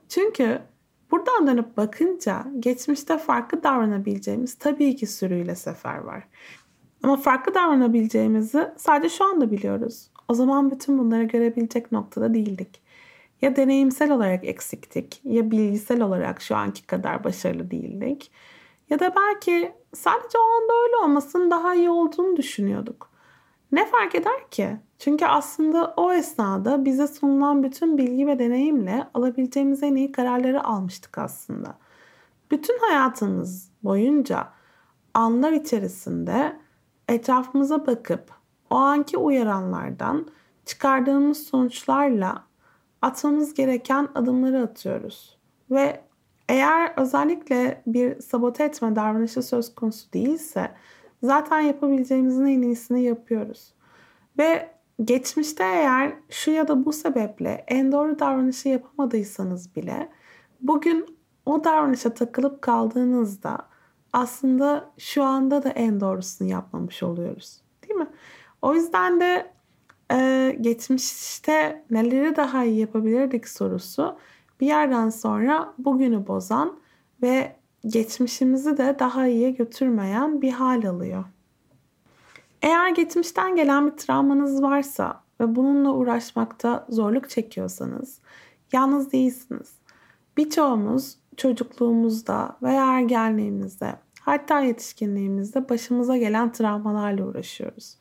Çünkü 0.09 0.61
buradan 1.11 1.47
dönüp 1.47 1.77
bakınca 1.77 2.45
geçmişte 2.59 3.17
farklı 3.17 3.63
davranabileceğimiz 3.63 4.55
tabii 4.55 4.95
ki 4.95 5.07
sürüyle 5.07 5.55
sefer 5.55 5.97
var. 5.97 6.27
Ama 7.03 7.17
farklı 7.17 7.53
davranabileceğimizi 7.53 8.71
sadece 8.77 9.15
şu 9.15 9.25
anda 9.25 9.51
biliyoruz. 9.51 10.09
O 10.29 10.33
zaman 10.33 10.71
bütün 10.71 10.97
bunları 10.97 11.23
görebilecek 11.23 11.91
noktada 11.91 12.33
değildik. 12.33 12.81
Ya 13.41 13.55
deneyimsel 13.55 14.11
olarak 14.11 14.45
eksiktik 14.45 15.21
ya 15.23 15.51
bilgisel 15.51 16.01
olarak 16.01 16.41
şu 16.41 16.55
anki 16.55 16.87
kadar 16.87 17.23
başarılı 17.23 17.71
değildik. 17.71 18.31
Ya 18.89 18.99
da 18.99 19.13
belki 19.15 19.71
sadece 19.93 20.37
o 20.37 20.41
anda 20.41 20.73
öyle 20.83 20.95
olmasın 20.95 21.51
daha 21.51 21.75
iyi 21.75 21.89
olduğunu 21.89 22.37
düşünüyorduk. 22.37 23.09
Ne 23.71 23.85
fark 23.85 24.15
eder 24.15 24.49
ki? 24.51 24.77
Çünkü 24.99 25.25
aslında 25.25 25.93
o 25.97 26.13
esnada 26.13 26.85
bize 26.85 27.07
sunulan 27.07 27.63
bütün 27.63 27.97
bilgi 27.97 28.27
ve 28.27 28.39
deneyimle 28.39 29.07
alabileceğimiz 29.13 29.83
en 29.83 29.95
iyi 29.95 30.11
kararları 30.11 30.63
almıştık 30.63 31.17
aslında. 31.17 31.77
Bütün 32.51 32.79
hayatımız 32.79 33.71
boyunca 33.83 34.47
anlar 35.13 35.51
içerisinde 35.51 36.59
etrafımıza 37.07 37.87
bakıp 37.87 38.38
o 38.69 38.75
anki 38.75 39.17
uyaranlardan 39.17 40.27
çıkardığımız 40.65 41.43
sonuçlarla 41.43 42.43
atmamız 43.01 43.53
gereken 43.53 44.07
adımları 44.15 44.61
atıyoruz. 44.61 45.37
Ve 45.71 46.01
eğer 46.49 46.93
özellikle 46.97 47.81
bir 47.87 48.19
sabote 48.21 48.63
etme 48.63 48.95
davranışı 48.95 49.43
söz 49.43 49.75
konusu 49.75 50.13
değilse 50.13 50.71
zaten 51.23 51.59
yapabileceğimizin 51.59 52.45
en 52.45 52.61
iyisini 52.61 53.03
yapıyoruz. 53.03 53.73
Ve 54.37 54.69
geçmişte 55.03 55.63
eğer 55.63 56.13
şu 56.29 56.51
ya 56.51 56.67
da 56.67 56.85
bu 56.85 56.93
sebeple 56.93 57.63
en 57.67 57.91
doğru 57.91 58.19
davranışı 58.19 58.69
yapamadıysanız 58.69 59.75
bile 59.75 60.09
bugün 60.61 61.19
o 61.45 61.63
davranışa 61.63 62.13
takılıp 62.13 62.61
kaldığınızda 62.61 63.57
aslında 64.13 64.91
şu 64.97 65.23
anda 65.23 65.63
da 65.63 65.69
en 65.69 65.99
doğrusunu 65.99 66.49
yapmamış 66.49 67.03
oluyoruz. 67.03 67.61
Değil 67.83 67.99
mi? 67.99 68.07
O 68.61 68.75
yüzden 68.75 69.19
de 69.19 69.51
e, 70.11 70.57
geçmişte 70.61 71.85
neleri 71.91 72.35
daha 72.35 72.63
iyi 72.63 72.79
yapabilirdik 72.79 73.47
sorusu 73.47 74.17
bir 74.59 74.67
yerden 74.67 75.09
sonra 75.09 75.73
bugünü 75.77 76.27
bozan 76.27 76.79
ve 77.21 77.55
geçmişimizi 77.87 78.77
de 78.77 78.95
daha 78.99 79.27
iyiye 79.27 79.51
götürmeyen 79.51 80.41
bir 80.41 80.51
hal 80.51 80.85
alıyor. 80.85 81.23
Eğer 82.61 82.89
geçmişten 82.89 83.55
gelen 83.55 83.87
bir 83.87 83.97
travmanız 83.97 84.63
varsa 84.63 85.23
ve 85.39 85.55
bununla 85.55 85.93
uğraşmakta 85.93 86.85
zorluk 86.89 87.29
çekiyorsanız 87.29 88.19
yalnız 88.73 89.11
değilsiniz. 89.11 89.73
Birçoğumuz 90.37 91.17
çocukluğumuzda 91.37 92.57
veya 92.63 92.99
ergenliğimizde 92.99 93.95
hatta 94.21 94.59
yetişkinliğimizde 94.59 95.69
başımıza 95.69 96.17
gelen 96.17 96.51
travmalarla 96.51 97.25
uğraşıyoruz. 97.25 97.97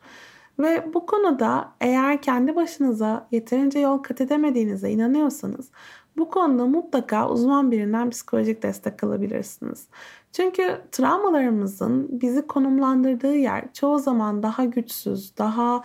Ve 0.58 0.94
bu 0.94 1.06
konuda 1.06 1.72
eğer 1.80 2.22
kendi 2.22 2.56
başınıza 2.56 3.26
yeterince 3.30 3.78
yol 3.78 3.98
kat 3.98 4.20
edemediğinize 4.20 4.90
inanıyorsanız 4.90 5.70
bu 6.16 6.30
konuda 6.30 6.66
mutlaka 6.66 7.28
uzman 7.30 7.70
birinden 7.70 8.10
psikolojik 8.10 8.62
destek 8.62 9.04
alabilirsiniz. 9.04 9.86
Çünkü 10.32 10.80
travmalarımızın 10.92 12.20
bizi 12.20 12.46
konumlandırdığı 12.46 13.34
yer 13.34 13.72
çoğu 13.72 13.98
zaman 13.98 14.42
daha 14.42 14.64
güçsüz, 14.64 15.38
daha 15.38 15.82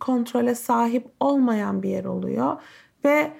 kontrole 0.00 0.54
sahip 0.54 1.06
olmayan 1.20 1.82
bir 1.82 1.88
yer 1.88 2.04
oluyor 2.04 2.62
ve 3.04 3.32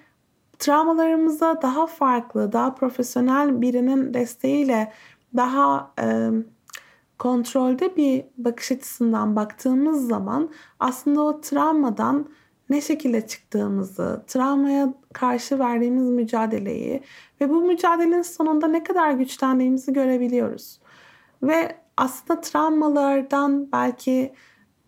travmalarımıza 0.59 1.63
daha 1.63 1.87
farklı, 1.87 2.53
daha 2.53 2.75
profesyonel 2.75 3.61
birinin 3.61 4.15
desteğiyle 4.15 4.93
daha 5.37 5.95
kontrolde 7.23 7.97
bir 7.97 8.25
bakış 8.37 8.73
açısından 8.73 9.37
baktığımız 9.37 10.09
zaman 10.09 10.51
aslında 10.81 11.23
o 11.23 11.41
travmadan 11.41 12.29
ne 12.71 12.81
şekilde 12.81 13.27
çıktığımızı, 13.27 14.25
travmaya 14.27 14.95
karşı 15.13 15.59
verdiğimiz 15.59 16.11
mücadeleyi 16.11 17.03
ve 17.41 17.51
bu 17.51 17.61
mücadelenin 17.61 18.23
sonunda 18.23 18.67
ne 18.67 18.83
kadar 18.83 19.13
güçlendiğimizi 19.13 19.93
görebiliyoruz. 19.93 20.81
Ve 21.43 21.77
aslında 21.97 22.41
travmalardan 22.41 23.73
belki 23.73 24.33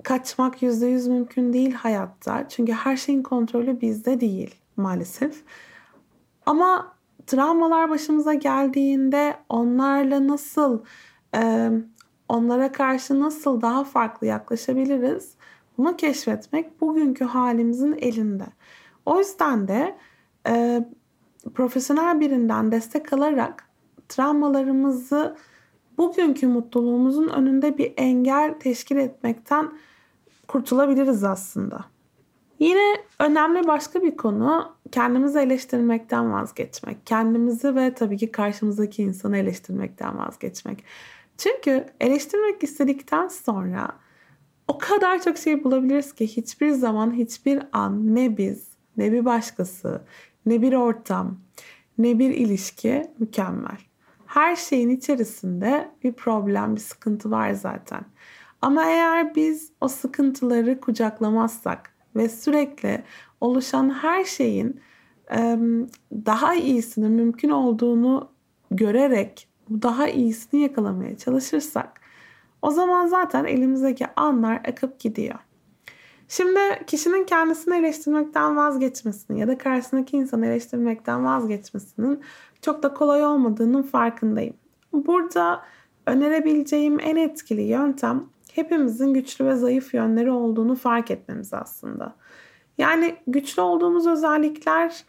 kaçmak 0.02 0.62
yüzde 0.62 0.86
yüz 0.86 1.06
mümkün 1.06 1.52
değil 1.52 1.72
hayatta. 1.72 2.48
Çünkü 2.48 2.72
her 2.72 2.96
şeyin 2.96 3.22
kontrolü 3.22 3.80
bizde 3.80 4.20
değil 4.20 4.54
maalesef. 4.76 5.42
Ama 6.46 6.96
travmalar 7.26 7.90
başımıza 7.90 8.34
geldiğinde 8.34 9.36
onlarla 9.48 10.28
nasıl, 10.28 10.82
onlara 12.28 12.72
karşı 12.72 13.20
nasıl 13.20 13.62
daha 13.62 13.84
farklı 13.84 14.26
yaklaşabiliriz? 14.26 15.34
Bunu 15.78 15.96
keşfetmek 15.96 16.80
bugünkü 16.80 17.24
halimizin 17.24 17.92
elinde. 17.92 18.46
O 19.06 19.18
yüzden 19.18 19.68
de 19.68 19.96
e, 20.48 20.84
profesyonel 21.54 22.20
birinden 22.20 22.72
destek 22.72 23.12
alarak 23.12 23.68
travmalarımızı 24.08 25.36
bugünkü 25.98 26.46
mutluluğumuzun 26.46 27.28
önünde 27.28 27.78
bir 27.78 27.92
engel 27.96 28.54
teşkil 28.60 28.96
etmekten 28.96 29.72
kurtulabiliriz 30.48 31.24
aslında. 31.24 31.84
Yine 32.58 32.96
önemli 33.18 33.66
başka 33.66 34.02
bir 34.02 34.16
konu 34.16 34.72
kendimizi 34.92 35.38
eleştirmekten 35.38 36.32
vazgeçmek. 36.32 37.06
Kendimizi 37.06 37.76
ve 37.76 37.94
tabii 37.94 38.16
ki 38.16 38.32
karşımızdaki 38.32 39.02
insanı 39.02 39.36
eleştirmekten 39.36 40.18
vazgeçmek. 40.18 40.84
Çünkü 41.38 41.86
eleştirmek 42.00 42.62
istedikten 42.62 43.28
sonra 43.28 43.88
o 44.68 44.78
kadar 44.78 45.22
çok 45.22 45.38
şey 45.38 45.64
bulabiliriz 45.64 46.12
ki 46.12 46.26
hiçbir 46.26 46.70
zaman 46.70 47.14
hiçbir 47.14 47.62
an 47.72 48.14
ne 48.14 48.36
biz 48.36 48.68
ne 48.96 49.12
bir 49.12 49.24
başkası 49.24 50.02
ne 50.46 50.62
bir 50.62 50.72
ortam 50.72 51.40
ne 51.98 52.18
bir 52.18 52.30
ilişki 52.30 53.02
mükemmel. 53.18 53.78
Her 54.26 54.56
şeyin 54.56 54.88
içerisinde 54.88 55.90
bir 56.04 56.12
problem, 56.12 56.76
bir 56.76 56.80
sıkıntı 56.80 57.30
var 57.30 57.52
zaten. 57.52 58.04
Ama 58.62 58.84
eğer 58.84 59.34
biz 59.34 59.72
o 59.80 59.88
sıkıntıları 59.88 60.80
kucaklamazsak 60.80 61.94
ve 62.16 62.28
sürekli 62.28 63.02
oluşan 63.40 63.94
her 63.94 64.24
şeyin 64.24 64.80
daha 66.12 66.54
iyisini 66.54 67.08
mümkün 67.08 67.48
olduğunu 67.48 68.30
görerek 68.70 69.48
daha 69.70 70.08
iyisini 70.08 70.60
yakalamaya 70.60 71.16
çalışırsak 71.16 72.00
o 72.62 72.70
zaman 72.70 73.06
zaten 73.06 73.44
elimizdeki 73.44 74.06
anlar 74.16 74.60
akıp 74.68 75.00
gidiyor. 75.00 75.38
Şimdi 76.28 76.60
kişinin 76.86 77.24
kendisini 77.24 77.76
eleştirmekten 77.76 78.56
vazgeçmesini 78.56 79.40
ya 79.40 79.48
da 79.48 79.58
karşısındaki 79.58 80.16
insanı 80.16 80.46
eleştirmekten 80.46 81.24
vazgeçmesinin 81.24 82.20
çok 82.62 82.82
da 82.82 82.94
kolay 82.94 83.24
olmadığının 83.24 83.82
farkındayım. 83.82 84.54
Burada 84.92 85.62
önerebileceğim 86.06 87.00
en 87.00 87.16
etkili 87.16 87.62
yöntem 87.62 88.24
hepimizin 88.52 89.14
güçlü 89.14 89.44
ve 89.44 89.56
zayıf 89.56 89.94
yönleri 89.94 90.30
olduğunu 90.30 90.74
fark 90.74 91.10
etmemiz 91.10 91.54
aslında. 91.54 92.14
Yani 92.78 93.16
güçlü 93.26 93.62
olduğumuz 93.62 94.06
özellikler 94.06 95.04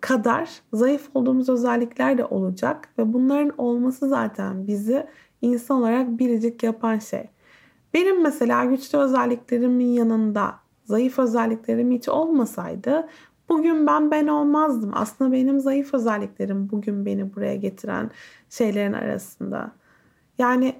kadar 0.00 0.50
zayıf 0.72 1.08
olduğumuz 1.14 1.48
özellikler 1.48 2.18
de 2.18 2.24
olacak 2.24 2.88
ve 2.98 3.12
bunların 3.12 3.52
olması 3.58 4.08
zaten 4.08 4.66
bizi 4.66 5.06
insan 5.42 5.78
olarak 5.78 6.18
biricik 6.18 6.62
yapan 6.62 6.98
şey. 6.98 7.28
Benim 7.94 8.22
mesela 8.22 8.64
güçlü 8.64 8.98
özelliklerimin 8.98 9.92
yanında 9.92 10.54
zayıf 10.84 11.18
özelliklerim 11.18 11.92
hiç 11.92 12.08
olmasaydı 12.08 13.08
bugün 13.48 13.86
ben 13.86 14.10
ben 14.10 14.26
olmazdım. 14.26 14.90
Aslında 14.94 15.32
benim 15.32 15.60
zayıf 15.60 15.94
özelliklerim 15.94 16.70
bugün 16.70 17.06
beni 17.06 17.34
buraya 17.34 17.56
getiren 17.56 18.10
şeylerin 18.50 18.92
arasında. 18.92 19.72
Yani 20.38 20.74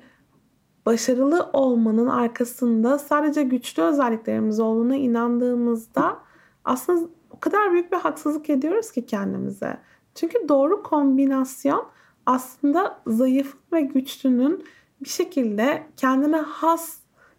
başarılı 0.87 1.50
olmanın 1.52 2.06
arkasında 2.06 2.98
sadece 2.98 3.42
güçlü 3.42 3.83
özelliklerimiz 3.83 4.61
olduğuna 4.61 4.96
inandığımızda 4.96 6.18
aslında 6.64 7.09
o 7.30 7.40
kadar 7.40 7.72
büyük 7.72 7.92
bir 7.92 7.96
haksızlık 7.96 8.50
ediyoruz 8.50 8.92
ki 8.92 9.06
kendimize. 9.06 9.78
Çünkü 10.14 10.48
doğru 10.48 10.82
kombinasyon 10.82 11.86
aslında 12.26 13.00
zayıf 13.06 13.56
ve 13.72 13.80
güçlünün 13.80 14.64
bir 15.00 15.08
şekilde 15.08 15.82
kendine 15.96 16.36
has 16.36 16.98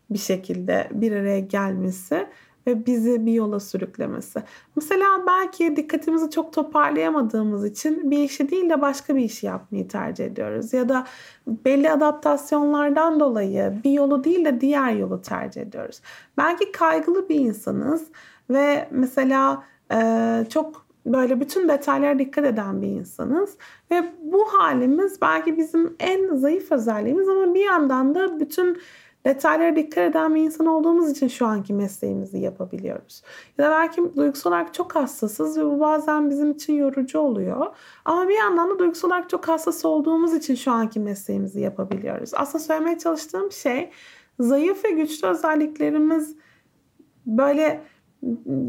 bir 0.09 0.19
şekilde 0.19 0.89
bir 0.91 1.11
araya 1.11 1.39
gelmesi 1.39 2.27
ve 2.67 2.85
bizi 2.85 3.25
bir 3.25 3.33
yola 3.33 3.59
sürüklemesi. 3.59 4.43
Mesela 4.75 5.05
belki 5.27 5.75
dikkatimizi 5.75 6.29
çok 6.29 6.53
toparlayamadığımız 6.53 7.65
için 7.65 8.11
bir 8.11 8.17
işi 8.17 8.51
değil 8.51 8.69
de 8.69 8.81
başka 8.81 9.15
bir 9.15 9.21
işi 9.21 9.45
yapmayı 9.45 9.87
tercih 9.87 10.25
ediyoruz. 10.25 10.73
Ya 10.73 10.89
da 10.89 11.07
belli 11.47 11.91
adaptasyonlardan 11.91 13.19
dolayı 13.19 13.73
bir 13.83 13.91
yolu 13.91 14.23
değil 14.23 14.45
de 14.45 14.61
diğer 14.61 14.93
yolu 14.93 15.21
tercih 15.21 15.61
ediyoruz. 15.61 16.01
Belki 16.37 16.71
kaygılı 16.71 17.29
bir 17.29 17.35
insanız 17.35 18.07
ve 18.49 18.87
mesela 18.91 19.63
çok 20.49 20.85
böyle 21.05 21.39
bütün 21.39 21.69
detaylara 21.69 22.19
dikkat 22.19 22.45
eden 22.45 22.81
bir 22.81 22.87
insanız. 22.87 23.57
Ve 23.91 24.13
bu 24.21 24.45
halimiz 24.45 25.21
belki 25.21 25.57
bizim 25.57 25.95
en 25.99 26.35
zayıf 26.35 26.71
özelliğimiz 26.71 27.29
ama 27.29 27.53
bir 27.53 27.65
yandan 27.65 28.15
da 28.15 28.39
bütün 28.39 28.77
detaylara 29.25 29.75
dikkat 29.75 29.97
eden 29.97 30.35
bir 30.35 30.41
insan 30.41 30.65
olduğumuz 30.65 31.09
için 31.09 31.27
şu 31.27 31.45
anki 31.45 31.73
mesleğimizi 31.73 32.37
yapabiliyoruz. 32.37 33.23
Ya 33.57 33.65
da 33.65 33.71
belki 33.71 34.15
duygusal 34.15 34.49
olarak 34.49 34.73
çok 34.73 34.95
hassasız 34.95 35.57
ve 35.57 35.65
bu 35.65 35.79
bazen 35.79 36.29
bizim 36.29 36.51
için 36.51 36.73
yorucu 36.73 37.19
oluyor. 37.19 37.67
Ama 38.05 38.29
bir 38.29 38.37
yandan 38.37 38.69
da 38.69 38.79
duygusal 38.79 39.07
olarak 39.07 39.29
çok 39.29 39.47
hassas 39.47 39.85
olduğumuz 39.85 40.33
için 40.33 40.55
şu 40.55 40.71
anki 40.71 40.99
mesleğimizi 40.99 41.59
yapabiliyoruz. 41.59 42.31
Aslında 42.33 42.63
söylemeye 42.63 42.97
çalıştığım 42.97 43.51
şey 43.51 43.89
zayıf 44.39 44.85
ve 44.85 44.89
güçlü 44.89 45.27
özelliklerimiz 45.27 46.35
böyle 47.25 47.81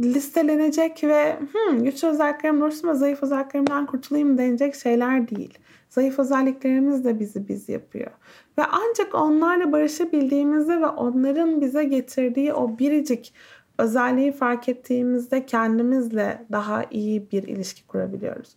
listelenecek 0.05 1.05
ve 1.05 1.39
hmm, 1.53 1.85
güçlü 1.85 2.09
özelliklerim 2.09 2.63
ve 2.63 2.95
zayıf 2.95 3.23
özelliklerimden 3.23 3.87
kurtulayım 3.87 4.39
denecek 4.39 4.75
şeyler 4.75 5.29
değil. 5.29 5.59
Zayıf 5.89 6.19
özelliklerimiz 6.19 7.05
de 7.05 7.21
bizi 7.21 7.49
biz 7.49 7.69
yapıyor. 7.69 8.11
Ve 8.59 8.63
ancak 8.65 9.15
onlarla 9.15 9.73
barışabildiğimizde 9.73 10.81
ve 10.81 10.87
onların 10.87 11.61
bize 11.61 11.85
getirdiği 11.85 12.53
o 12.53 12.79
biricik 12.79 13.35
özelliği 13.79 14.33
fark 14.33 14.69
ettiğimizde 14.69 15.47
kendimizle 15.47 16.47
daha 16.53 16.85
iyi 16.91 17.31
bir 17.31 17.43
ilişki 17.43 17.87
kurabiliyoruz. 17.87 18.55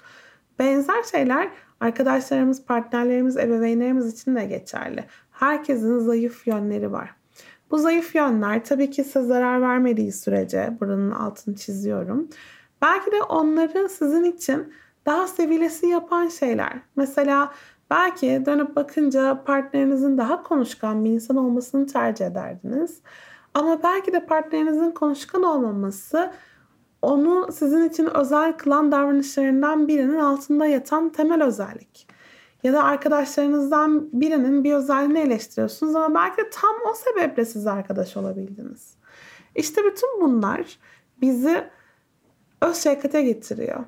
Benzer 0.59 1.03
şeyler 1.03 1.49
arkadaşlarımız, 1.79 2.65
partnerlerimiz, 2.65 3.37
ebeveynlerimiz 3.37 4.13
için 4.13 4.35
de 4.35 4.45
geçerli. 4.45 5.03
Herkesin 5.31 5.99
zayıf 5.99 6.47
yönleri 6.47 6.91
var. 6.91 7.15
Bu 7.71 7.77
zayıf 7.77 8.15
yönler 8.15 8.63
tabii 8.65 8.89
ki 8.89 9.03
size 9.03 9.21
zarar 9.21 9.61
vermediği 9.61 10.11
sürece 10.11 10.77
buranın 10.81 11.11
altını 11.11 11.55
çiziyorum. 11.55 12.29
Belki 12.81 13.11
de 13.11 13.21
onları 13.21 13.89
sizin 13.89 14.23
için 14.23 14.73
daha 15.05 15.27
sevilesi 15.27 15.87
yapan 15.87 16.27
şeyler. 16.27 16.73
Mesela 16.95 17.51
belki 17.89 18.43
dönüp 18.45 18.75
bakınca 18.75 19.43
partnerinizin 19.43 20.17
daha 20.17 20.43
konuşkan 20.43 21.05
bir 21.05 21.09
insan 21.09 21.37
olmasını 21.37 21.87
tercih 21.87 22.25
ederdiniz. 22.25 23.01
Ama 23.53 23.83
belki 23.83 24.13
de 24.13 24.25
partnerinizin 24.25 24.91
konuşkan 24.91 25.43
olmaması 25.43 26.31
onu 27.01 27.51
sizin 27.51 27.89
için 27.89 28.09
özel 28.15 28.57
kılan 28.57 28.91
davranışlarından 28.91 29.87
birinin 29.87 30.19
altında 30.19 30.65
yatan 30.65 31.09
temel 31.09 31.43
özellik 31.43 32.07
ya 32.65 32.73
da 32.73 32.83
arkadaşlarınızdan 32.83 34.09
birinin 34.13 34.63
bir 34.63 34.73
özelliğini 34.73 35.19
eleştiriyorsunuz 35.19 35.95
ama 35.95 36.15
belki 36.15 36.37
de 36.37 36.49
tam 36.49 36.75
o 36.91 36.93
sebeple 36.93 37.45
siz 37.45 37.67
arkadaş 37.67 38.17
olabildiniz. 38.17 38.95
İşte 39.55 39.81
bütün 39.85 40.21
bunlar 40.21 40.79
bizi 41.21 41.63
öz 42.61 42.77
şefkate 42.77 43.21
getiriyor. 43.21 43.83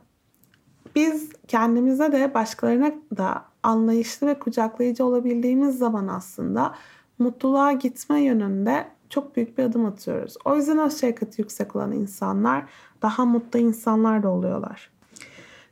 Biz 0.96 1.30
kendimize 1.48 2.12
de 2.12 2.34
başkalarına 2.34 2.92
da 3.18 3.46
anlayışlı 3.64 4.28
ve 4.28 4.40
kucaklayıcı 4.40 5.06
olabildiğimiz 5.06 5.78
zaman 5.78 6.08
aslında 6.08 6.76
mutluluğa 7.20 7.72
gitme 7.72 8.22
yönünde 8.22 8.88
çok 9.10 9.36
büyük 9.36 9.58
bir 9.58 9.64
adım 9.64 9.86
atıyoruz. 9.86 10.36
O 10.46 10.56
yüzden 10.56 10.78
öz 10.78 11.02
şefkati 11.02 11.42
yüksek 11.42 11.76
olan 11.76 11.92
insanlar 11.92 12.64
daha 13.02 13.26
mutlu 13.26 13.60
insanlar 13.60 14.24
da 14.24 14.30
oluyorlar. 14.30 14.92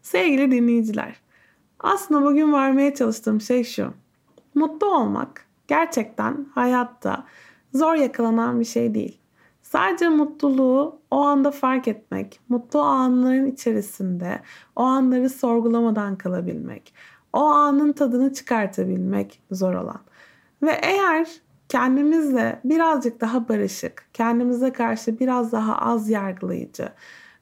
Sevgili 0.01 0.51
dinleyiciler, 0.51 1.24
aslında 1.86 2.26
bugün 2.26 2.54
vermeye 2.54 2.93
çalıştığım 2.93 3.41
şey 3.41 3.63
şu. 3.63 3.93
Mutlu 4.56 4.95
olmak 4.95 5.45
gerçekten 5.67 6.45
hayatta 6.56 7.26
zor 7.74 7.95
yakalanan 7.95 8.60
bir 8.60 8.65
şey 8.65 8.93
değil. 8.93 9.19
Sadece 9.62 10.10
mutluluğu 10.10 11.00
o 11.12 11.17
anda 11.17 11.52
fark 11.52 11.88
etmek, 11.88 12.39
mutlu 12.50 12.82
anların 12.82 13.45
içerisinde 13.45 14.41
o 14.76 14.84
anları 14.84 15.30
sorgulamadan 15.30 16.15
kalabilmek, 16.17 16.93
o 17.34 17.39
anın 17.39 17.93
tadını 17.93 18.34
çıkartabilmek 18.34 19.41
zor 19.52 19.74
olan. 19.74 20.02
Ve 20.63 20.71
eğer 20.71 21.28
kendimizle 21.69 22.60
birazcık 22.63 23.21
daha 23.21 23.50
barışık, 23.50 24.06
kendimize 24.13 24.74
karşı 24.74 25.19
biraz 25.19 25.52
daha 25.52 25.78
az 25.78 26.10
yargılayıcı 26.10 26.89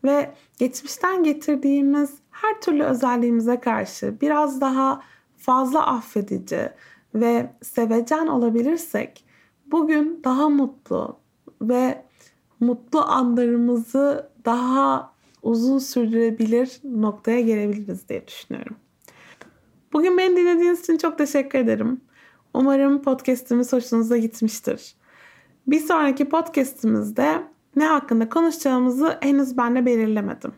ve 0.04 0.32
geçmişten 0.60 1.24
getirdiğimiz 1.24 2.23
her 2.34 2.62
türlü 2.62 2.84
özelliğimize 2.84 3.60
karşı 3.60 4.22
biraz 4.22 4.62
daha 4.62 5.02
fazla 5.38 5.88
affedici 5.88 6.70
ve 7.16 7.50
sevecen 7.62 8.28
olabilirsek 8.28 9.26
bugün 9.66 10.22
daha 10.24 10.50
mutlu 10.50 11.20
ve 11.62 12.06
mutlu 12.60 13.02
anlarımızı 13.02 14.30
daha 14.46 15.14
uzun 15.42 15.80
sürdürebilir 15.80 16.80
noktaya 16.84 17.42
gelebiliriz 17.42 18.10
diye 18.10 18.28
düşünüyorum. 18.28 18.76
Bugün 19.94 20.18
beni 20.18 20.38
dinlediğiniz 20.38 20.80
için 20.80 20.98
çok 20.98 21.18
teşekkür 21.18 21.60
ederim. 21.60 22.02
Umarım 22.54 23.02
podcast'imiz 23.02 23.74
hoşunuza 23.74 24.18
gitmiştir. 24.18 24.96
Bir 25.68 25.80
sonraki 25.80 26.30
podcast'imizde 26.30 27.44
ne 27.76 27.86
hakkında 27.86 28.30
konuşacağımızı 28.30 29.18
henüz 29.22 29.58
ben 29.58 29.76
de 29.76 29.86
belirlemedim. 29.86 30.54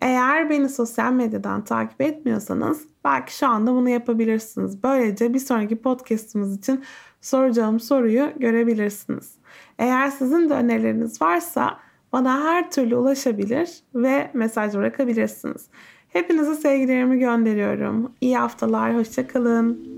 Eğer 0.00 0.50
beni 0.50 0.68
sosyal 0.68 1.12
medyadan 1.12 1.64
takip 1.64 2.00
etmiyorsanız 2.00 2.82
belki 3.04 3.36
şu 3.36 3.46
anda 3.46 3.72
bunu 3.72 3.88
yapabilirsiniz. 3.88 4.82
Böylece 4.82 5.34
bir 5.34 5.38
sonraki 5.38 5.76
podcast'imiz 5.76 6.58
için 6.58 6.84
soracağım 7.20 7.80
soruyu 7.80 8.32
görebilirsiniz. 8.38 9.34
Eğer 9.78 10.10
sizin 10.10 10.50
de 10.50 10.54
önerileriniz 10.54 11.22
varsa 11.22 11.78
bana 12.12 12.44
her 12.44 12.70
türlü 12.70 12.96
ulaşabilir 12.96 13.70
ve 13.94 14.30
mesaj 14.34 14.74
bırakabilirsiniz. 14.74 15.66
Hepinize 16.08 16.54
sevgilerimi 16.54 17.18
gönderiyorum. 17.18 18.12
İyi 18.20 18.38
haftalar, 18.38 18.96
hoşçakalın. 18.96 19.97